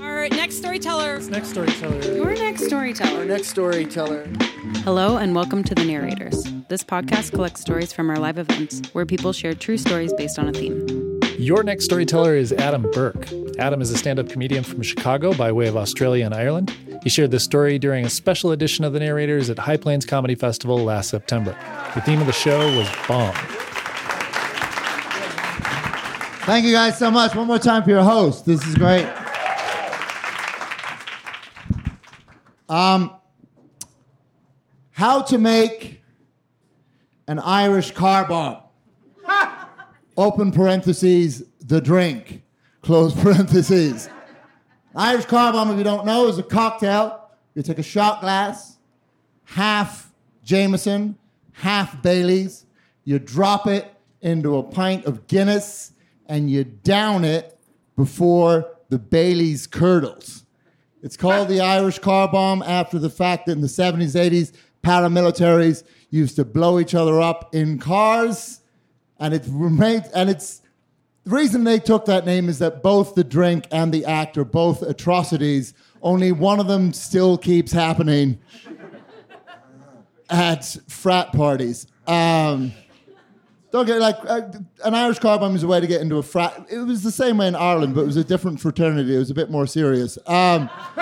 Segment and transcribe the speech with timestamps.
[0.00, 1.20] Our next storyteller.
[1.20, 2.00] Next storyteller.
[2.14, 3.20] Your next storyteller.
[3.20, 4.26] Our next storyteller.
[4.84, 6.44] Hello and welcome to The Narrators.
[6.68, 10.48] This podcast collects stories from our live events where people share true stories based on
[10.48, 11.20] a theme.
[11.38, 13.28] Your next storyteller is Adam Burke.
[13.58, 16.74] Adam is a stand up comedian from Chicago by way of Australia and Ireland.
[17.02, 20.34] He shared this story during a special edition of The Narrators at High Plains Comedy
[20.34, 21.56] Festival last September.
[21.94, 23.34] The theme of the show was Bomb.
[26.48, 27.34] Thank you guys so much.
[27.34, 28.46] One more time for your host.
[28.46, 29.06] This is great.
[32.70, 33.14] Um,
[34.92, 36.00] how to make
[37.26, 38.62] an Irish car bomb.
[40.16, 42.42] Open parentheses, the drink.
[42.80, 44.08] Close parentheses.
[44.96, 47.28] Irish car bomb, if you don't know, is a cocktail.
[47.54, 48.78] You take a shot glass,
[49.44, 50.10] half
[50.42, 51.18] Jameson,
[51.52, 52.64] half Bailey's.
[53.04, 53.92] You drop it
[54.22, 55.92] into a pint of Guinness
[56.28, 57.58] and you down it
[57.96, 60.44] before the Bailey's curdles.
[61.02, 65.84] It's called the Irish car bomb after the fact that in the 70s, 80s, paramilitaries
[66.10, 68.60] used to blow each other up in cars.
[69.20, 70.62] And it remains, and it's
[71.24, 74.44] the reason they took that name is that both the drink and the act are
[74.44, 75.74] both atrocities.
[76.02, 78.38] Only one of them still keeps happening
[80.30, 81.86] at frat parties.
[82.06, 82.72] Um,
[83.70, 84.42] don't get like uh,
[84.84, 86.66] an Irish car bomb is a way to get into a frat.
[86.70, 89.14] It was the same way in Ireland, but it was a different fraternity.
[89.14, 90.18] It was a bit more serious.
[90.26, 90.70] Um,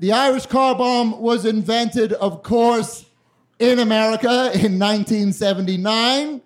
[0.00, 3.04] the Irish car bomb was invented, of course,
[3.58, 6.40] in America in 1979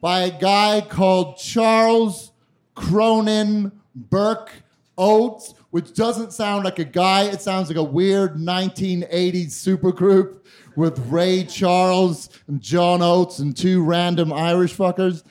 [0.00, 2.32] by a guy called Charles
[2.74, 4.50] Cronin Burke
[4.96, 7.24] Oates, which doesn't sound like a guy.
[7.24, 10.38] It sounds like a weird 1980s supergroup
[10.78, 15.24] with Ray Charles and John Oates and two random Irish fuckers.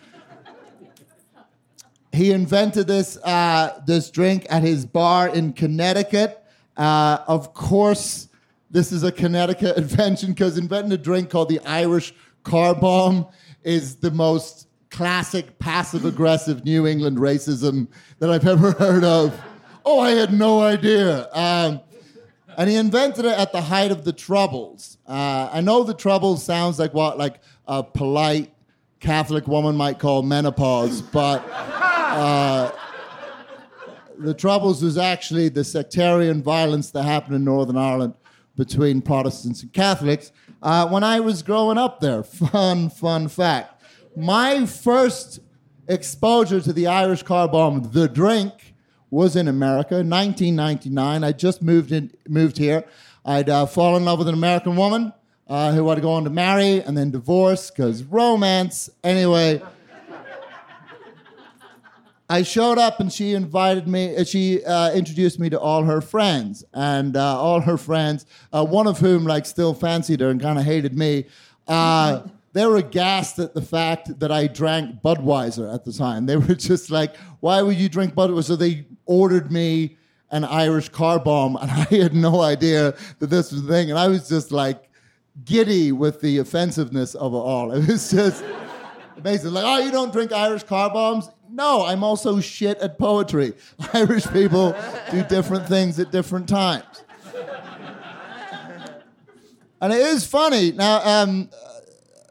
[2.11, 6.43] He invented this uh, this drink at his bar in Connecticut.
[6.75, 8.27] Uh, of course,
[8.69, 12.13] this is a Connecticut invention because inventing a drink called the Irish
[12.43, 13.25] Car Bomb
[13.63, 17.87] is the most classic passive aggressive New England racism
[18.19, 19.39] that I've ever heard of.
[19.85, 21.29] Oh, I had no idea.
[21.31, 21.79] Um,
[22.57, 24.97] and he invented it at the height of the Troubles.
[25.07, 28.51] Uh, I know the Troubles sounds like what like a polite
[28.99, 32.71] Catholic woman might call menopause, but uh,
[34.17, 38.15] the Troubles was actually the sectarian violence that happened in Northern Ireland
[38.55, 40.31] between Protestants and Catholics
[40.63, 42.23] uh, when I was growing up there.
[42.23, 43.83] Fun, fun fact.
[44.15, 45.41] My first
[45.87, 48.73] exposure to the Irish car bomb, the drink,
[49.09, 51.23] was in America, 1999.
[51.23, 52.83] I just moved in, moved here.
[53.25, 55.13] I'd uh, fallen in love with an American woman
[55.47, 58.89] uh, who I'd go on to marry and then divorce because romance.
[59.03, 59.61] Anyway,
[62.29, 64.17] I showed up and she invited me.
[64.17, 68.65] uh, She uh, introduced me to all her friends, and uh, all her friends, uh,
[68.65, 71.25] one of whom like still fancied her and kind of hated me.
[72.57, 76.25] They were aghast at the fact that I drank Budweiser at the time.
[76.25, 79.97] They were just like, "Why would you drink Budweiser?" So they ordered me
[80.31, 83.99] an Irish car bomb, and I had no idea that this was the thing, and
[83.99, 84.89] I was just like
[85.45, 87.71] giddy with the offensiveness of it all.
[87.73, 88.43] It was just
[89.17, 89.51] amazing.
[89.51, 91.29] Like, oh, you don't drink Irish car bombs?
[91.51, 93.53] No, I'm also shit at poetry.
[93.93, 94.75] Irish people
[95.11, 97.03] do different things at different times.
[99.79, 100.71] And it is funny.
[100.71, 101.51] Now, um,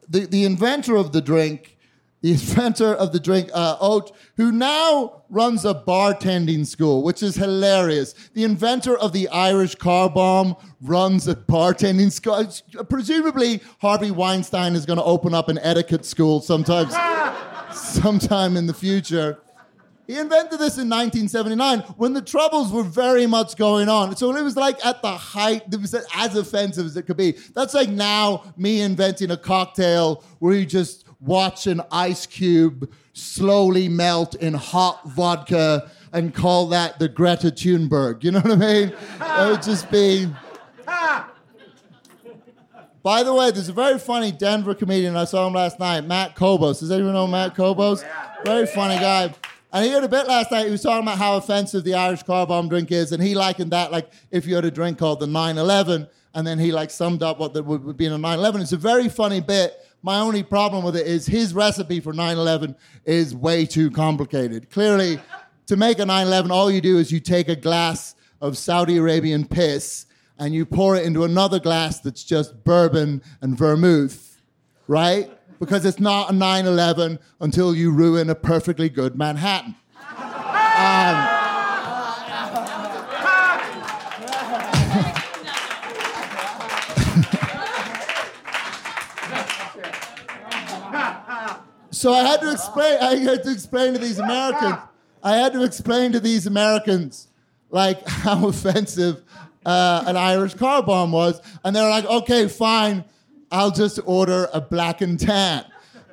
[0.09, 1.77] the, the inventor of the drink,
[2.23, 7.37] the inventor of the drink, uh, Oat, who now runs a bartending school, which is
[7.37, 8.15] hilarious.
[8.35, 12.85] The inventor of the Irish car bomb runs a bartending school.
[12.85, 16.95] Presumably, Harvey Weinstein is going to open up an etiquette school sometimes,
[17.73, 19.39] sometime in the future.
[20.07, 24.15] He invented this in 1979 when the troubles were very much going on.
[24.17, 27.33] So it was like at the height, it was as offensive as it could be.
[27.55, 33.89] That's like now me inventing a cocktail where you just watch an ice cube slowly
[33.89, 38.23] melt in hot vodka and call that the Greta Thunberg.
[38.23, 38.89] You know what I mean?
[39.21, 40.29] It would just be.
[43.03, 45.17] By the way, there's a very funny Denver comedian.
[45.17, 46.81] I saw him last night, Matt Kobos.
[46.81, 48.05] Does anyone know Matt Kobos?
[48.45, 49.33] Very funny guy.
[49.73, 50.67] And he had a bit last night.
[50.67, 53.73] He was talking about how offensive the Irish car bomb drink is, and he likened
[53.73, 57.23] that like if you had a drink called the 911, and then he like summed
[57.23, 58.63] up what would, would be in a 911.
[58.63, 59.75] It's a very funny bit.
[60.03, 64.71] My only problem with it is his recipe for 911 is way too complicated.
[64.71, 65.19] Clearly,
[65.67, 69.47] to make a 911, all you do is you take a glass of Saudi Arabian
[69.47, 70.07] piss
[70.39, 74.41] and you pour it into another glass that's just bourbon and vermouth,
[74.87, 75.31] right?
[75.59, 79.75] Because it's not a 9 11 until you ruin a perfectly good Manhattan.
[91.97, 92.99] So I had to explain.
[93.01, 94.77] I had to explain to these Americans.
[95.23, 97.27] I had to explain to these Americans
[97.71, 99.23] like how offensive
[99.65, 103.03] uh, an Irish car bomb was, and they're like, "Okay, fine,
[103.51, 105.65] I'll just order a black and tan."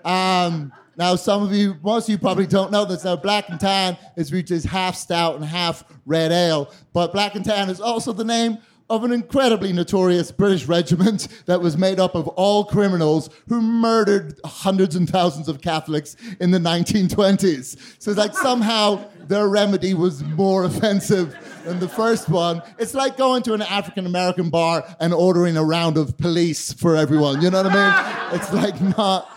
[0.05, 3.03] Um, now, some of you, most of you probably don't know this.
[3.03, 7.35] Now, black and tan is which is half stout and half red ale, but black
[7.35, 8.59] and tan is also the name
[8.93, 14.39] of an incredibly notorious British regiment that was made up of all criminals who murdered
[14.45, 17.75] hundreds and thousands of Catholics in the 1920s.
[17.97, 21.35] So it's like somehow their remedy was more offensive
[21.65, 22.61] than the first one.
[22.77, 26.95] It's like going to an African American bar and ordering a round of police for
[26.95, 27.41] everyone.
[27.41, 28.39] You know what I mean?
[28.39, 29.27] It's like not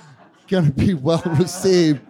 [0.49, 2.01] going to be well received.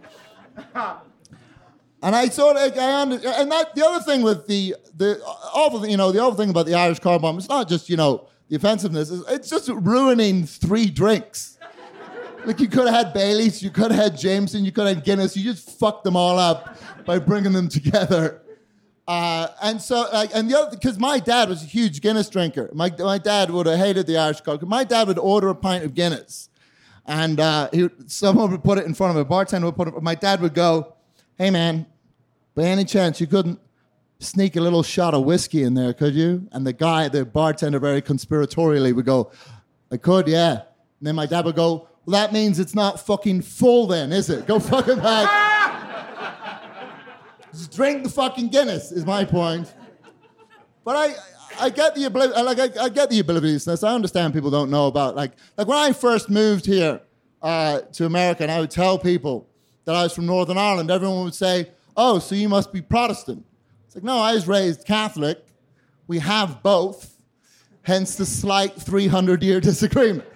[2.06, 5.20] And I sort of, I and that the other thing with the the
[5.52, 7.96] awful, you know, the other thing about the Irish car bomb, it's not just you
[7.96, 11.58] know the offensiveness, it's just ruining three drinks.
[12.44, 15.04] Like you could have had Bailey's, you could have had Jameson, you could have had
[15.04, 15.36] Guinness.
[15.36, 18.40] You just fucked them all up by bringing them together.
[19.08, 22.70] Uh, and so, like, and the other, because my dad was a huge Guinness drinker.
[22.72, 24.56] My, my dad would have hated the Irish car.
[24.62, 26.50] My dad would order a pint of Guinness,
[27.04, 29.16] and uh, he, someone would put it in front of.
[29.16, 30.00] A bartender would put it.
[30.00, 30.94] My dad would go,
[31.36, 31.86] "Hey, man,
[32.56, 33.60] by any chance you couldn't
[34.18, 36.48] sneak a little shot of whiskey in there, could you?
[36.50, 39.30] And the guy, the bartender, very conspiratorially would go,
[39.92, 40.52] I could, yeah.
[40.52, 44.30] And then my dad would go, Well, that means it's not fucking full then, is
[44.30, 44.46] it?
[44.46, 45.44] Go fucking back.
[47.52, 49.72] Just drink the fucking Guinness, is my point.
[50.82, 51.14] But I,
[51.66, 53.68] I get the ability, like I, I get the abilities.
[53.68, 57.00] I understand people don't know about like like when I first moved here
[57.42, 59.48] uh, to America, and I would tell people
[59.84, 60.90] that I was from Northern Ireland.
[60.90, 63.44] Everyone would say, "Oh, so you must be Protestant."
[63.86, 65.44] It's like, no, I was raised Catholic.
[66.06, 67.16] We have both,
[67.82, 70.28] hence the slight 300 year disagreement.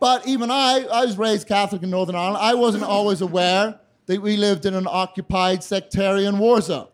[0.00, 2.38] but even I, I was raised Catholic in Northern Ireland.
[2.40, 6.88] I wasn't always aware that we lived in an occupied sectarian war zone.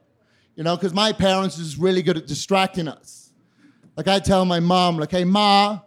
[0.56, 3.32] You know, because my parents is really good at distracting us.
[3.96, 5.80] Like I tell my mom, like, hey, Ma,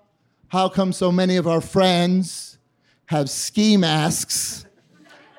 [0.50, 2.58] how come so many of our friends
[3.06, 4.66] have ski masks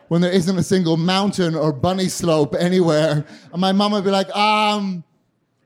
[0.08, 3.24] when there isn't a single mountain or bunny slope anywhere?
[3.52, 5.04] And my mom would be like, um,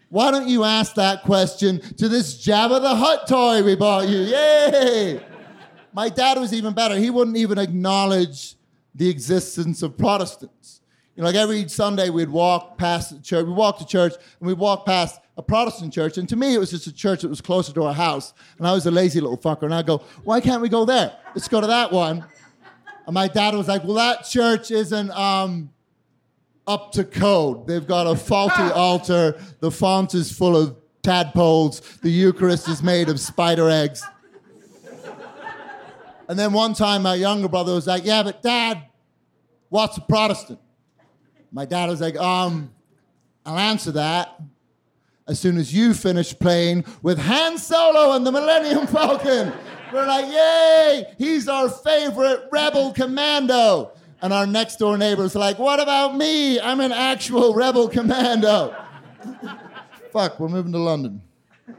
[0.08, 4.18] why don't you ask that question to this Jabba the Hutt toy we bought you?
[4.18, 5.24] Yay!
[5.94, 6.96] My dad was even better.
[6.96, 8.56] He wouldn't even acknowledge
[8.94, 10.80] the existence of Protestants.
[11.16, 14.46] You know, like every Sunday we'd walk past the church, we'd walk to church and
[14.46, 16.18] we'd walk past a Protestant church.
[16.18, 18.34] And to me, it was just a church that was closer to our house.
[18.58, 19.62] And I was a lazy little fucker.
[19.62, 21.16] And I'd go, why can't we go there?
[21.34, 22.24] Let's go to that one.
[23.06, 25.70] And my dad was like, well, that church isn't um,
[26.66, 27.66] up to code.
[27.66, 29.40] They've got a faulty altar.
[29.60, 31.80] The font is full of tadpoles.
[32.02, 34.04] The Eucharist is made of spider eggs.
[36.28, 38.84] And then one time, my younger brother was like, yeah, but dad,
[39.68, 40.60] what's a Protestant?
[41.50, 42.72] My dad was like, um,
[43.44, 44.40] I'll answer that
[45.28, 49.52] as soon as you finish playing with Han Solo and the Millennium Falcon.
[49.92, 53.92] We're like, yay, he's our favorite rebel commando.
[54.22, 56.60] And our next door neighbor's like, what about me?
[56.60, 58.74] I'm an actual rebel commando.
[60.12, 61.20] Fuck, we're moving to London.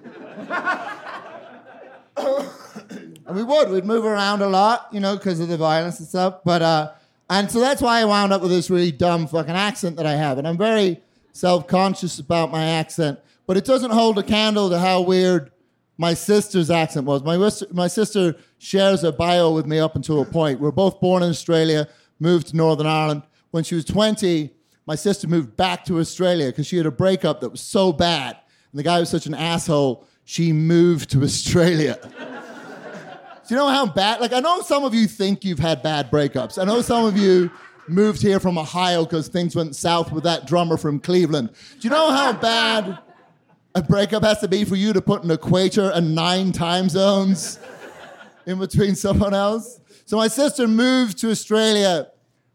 [2.17, 6.07] and we would, we'd move around a lot, you know, because of the violence and
[6.07, 6.41] stuff.
[6.43, 6.91] But, uh,
[7.29, 10.15] and so that's why I wound up with this really dumb fucking accent that I
[10.15, 10.37] have.
[10.37, 11.01] And I'm very
[11.31, 15.51] self conscious about my accent, but it doesn't hold a candle to how weird
[15.97, 17.23] my sister's accent was.
[17.23, 17.37] My,
[17.71, 20.59] my sister shares a bio with me up until a point.
[20.59, 21.87] We we're both born in Australia,
[22.19, 23.23] moved to Northern Ireland.
[23.51, 24.51] When she was 20,
[24.85, 28.37] my sister moved back to Australia because she had a breakup that was so bad.
[28.71, 31.99] And the guy was such an asshole, she moved to Australia.
[32.01, 34.21] Do you know how bad?
[34.21, 36.59] Like, I know some of you think you've had bad breakups.
[36.59, 37.51] I know some of you
[37.87, 41.49] moved here from Ohio because things went south with that drummer from Cleveland.
[41.79, 42.99] Do you know how bad
[43.75, 47.59] a breakup has to be for you to put an equator and nine time zones
[48.45, 49.79] in between someone else?
[50.05, 52.07] So, my sister moved to Australia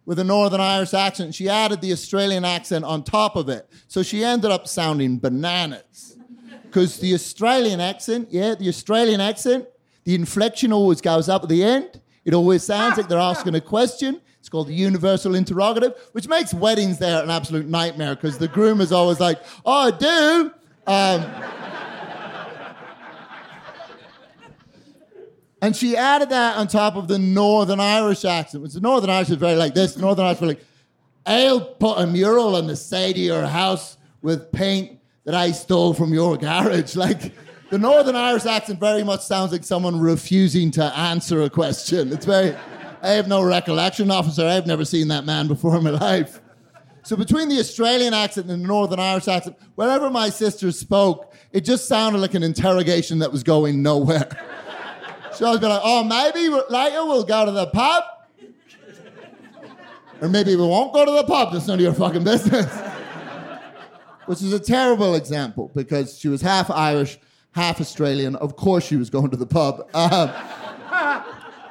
[0.05, 1.35] with a Northern Irish accent.
[1.35, 3.69] She added the Australian accent on top of it.
[3.89, 6.17] So, she ended up sounding bananas.
[6.63, 9.67] Because the Australian accent, yeah, the Australian accent,
[10.05, 12.01] the inflection always goes up at the end.
[12.27, 14.21] It always sounds like they're asking a question.
[14.39, 18.83] It's called the universal interrogative, which makes weddings there an absolute nightmare because the groom
[18.83, 20.53] is always like, "Oh, do."
[20.88, 21.30] Um,
[25.61, 29.28] and she added that on top of the Northern Irish accent, which the Northern Irish
[29.28, 29.99] is very like this.
[29.99, 30.64] Northern Irish, like,
[31.26, 35.92] I'll put a mural on the side of your house with paint that I stole
[35.92, 36.97] from your garage.
[36.97, 37.35] Like,
[37.68, 42.14] the Northern Irish accent very much sounds like someone refusing to answer a question.
[42.14, 42.57] It's very,
[43.02, 44.47] I have no recollection, officer.
[44.47, 46.40] I've never seen that man before in my life.
[47.09, 51.62] So between the Australian accent and the Northern Irish accent, whenever my sister spoke, it
[51.62, 54.29] just sounded like an interrogation that was going nowhere.
[55.37, 58.05] She always be like, oh, maybe later we'll go to the pub.
[60.21, 61.53] Or maybe we won't go to the pub.
[61.53, 62.67] That's none of your fucking business.
[64.27, 67.19] Which is a terrible example because she was half Irish,
[67.53, 68.35] half Australian.
[68.37, 69.88] Of course she was going to the pub.
[69.95, 70.29] Um,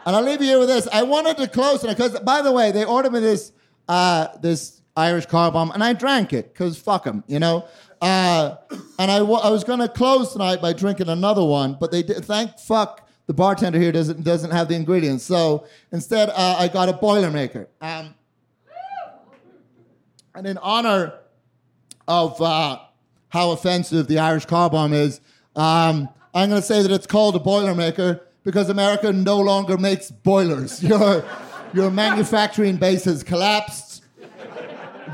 [0.06, 0.88] and I'll leave you with this.
[0.92, 3.52] I wanted to close it because, by the way, they ordered me this
[3.88, 7.66] uh, this Irish car bomb, and I drank it because fuck them, you know.
[8.02, 8.56] Uh,
[9.00, 12.04] and I, w- I was going to close tonight by drinking another one, but they
[12.04, 15.24] did, thank fuck the bartender here doesn't doesn't have the ingredients.
[15.24, 17.68] So instead, uh, I got a Boilermaker.
[17.82, 18.16] Um,
[20.34, 21.14] and in honor
[22.08, 22.80] of uh,
[23.30, 25.20] how offensive the Irish car bomb is,
[25.56, 30.10] um, I'm going to say that it's called a Boilermaker because America no longer makes
[30.10, 30.82] boilers.
[30.88, 31.26] Your,
[31.74, 33.87] your manufacturing base has collapsed,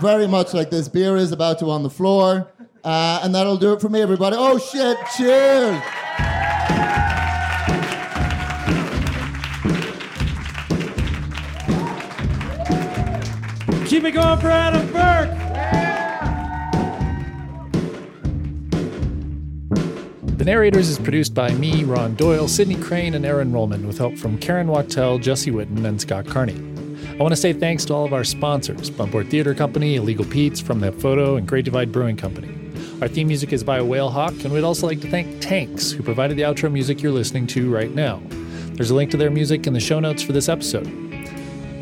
[0.03, 2.51] very much like this beer is about to on the floor.
[2.83, 4.36] Uh, and that'll do it for me, everybody.
[4.38, 5.81] Oh, shit, cheers.
[13.88, 15.39] Keep it going for Adam Burke.
[20.38, 24.17] The Narrators is produced by me, Ron Doyle, Sydney Crane, and Aaron Rollman, with help
[24.17, 26.73] from Karen Wachtel, Jesse Witten, and Scott Carney.
[27.13, 30.60] I want to say thanks to all of our sponsors Buntport Theater Company, Illegal Pete's,
[30.60, 32.50] From That Photo, and Great Divide Brewing Company.
[33.01, 36.38] Our theme music is by Whalehawk, and we'd also like to thank TANX, who provided
[36.38, 38.20] the outro music you're listening to right now.
[38.74, 40.88] There's a link to their music in the show notes for this episode.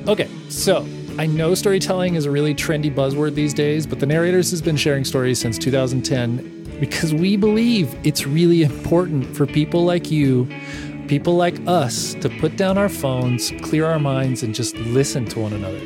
[0.06, 0.86] Okay, so
[1.18, 4.76] I know storytelling is a really trendy buzzword these days, but the Narrators has been
[4.76, 10.50] sharing stories since 2010 because we believe it's really important for people like you,
[11.12, 15.42] people like us, to put down our phones, clear our minds, and just listen to
[15.42, 15.82] one another.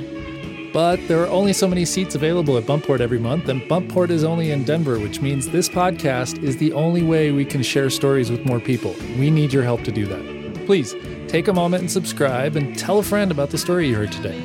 [0.72, 4.24] But there are only so many seats available at Buntport every month, and Buntport is
[4.24, 8.30] only in Denver, which means this podcast is the only way we can share stories
[8.30, 8.96] with more people.
[9.18, 10.66] We need your help to do that.
[10.68, 10.94] Please
[11.28, 14.40] take a moment and subscribe and tell a friend about the story you heard today.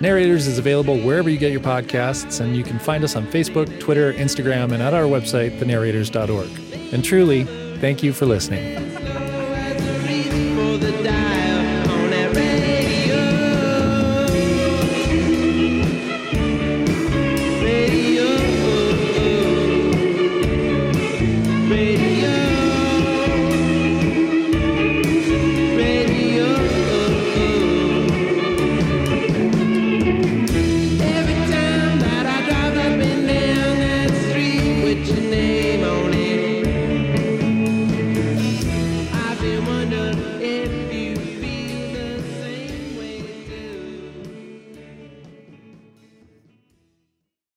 [0.00, 3.78] Narrators is available wherever you get your podcasts, and you can find us on Facebook,
[3.78, 6.94] Twitter, Instagram, and at our website, thenarrators.org.
[6.94, 7.44] And truly,
[7.80, 9.23] thank you for listening.